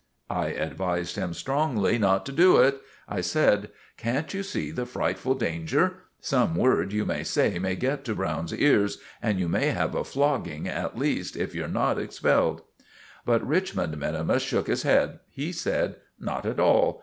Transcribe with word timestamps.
I 0.31 0.47
advised 0.47 1.15
him 1.15 1.31
strongly 1.31 1.99
not 1.99 2.25
to 2.25 2.31
do 2.31 2.57
it. 2.57 2.81
I 3.07 3.21
said— 3.21 3.69
"Can't 3.97 4.33
you 4.33 4.41
see 4.41 4.71
the 4.71 4.87
frightful 4.87 5.35
danger? 5.35 5.97
Some 6.19 6.55
word 6.55 6.91
you 6.91 7.05
may 7.05 7.23
say 7.23 7.59
may 7.59 7.75
get 7.75 8.03
to 8.05 8.15
Browne's 8.15 8.51
ears, 8.51 8.97
and 9.21 9.39
you 9.39 9.47
may 9.47 9.67
have 9.67 9.93
a 9.93 10.03
flogging 10.03 10.67
at 10.67 10.97
least, 10.97 11.37
if 11.37 11.53
you're 11.53 11.67
not 11.67 11.99
expelled." 11.99 12.63
But 13.27 13.45
Richmond 13.47 13.95
minimus 13.99 14.41
shook 14.41 14.65
his 14.65 14.81
head. 14.81 15.19
He 15.29 15.51
said— 15.51 15.97
"Not 16.19 16.47
at 16.47 16.59
all. 16.59 16.99